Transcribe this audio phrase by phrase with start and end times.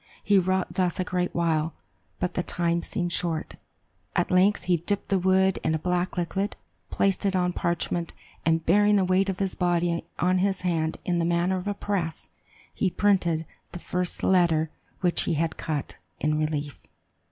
[0.23, 1.75] He wrought thus a great while,
[2.19, 3.55] but the time seemed short.
[4.15, 6.55] At length, he dipped the wood in a black liquid,
[6.89, 8.11] placed it on parchment,
[8.43, 11.75] and bearing the weight of his body on his hand in the manner of a
[11.75, 12.29] press,
[12.73, 16.87] he printed the first letter which he had cut, in relief.